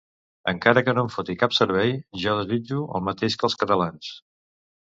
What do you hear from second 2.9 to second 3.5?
el mateix que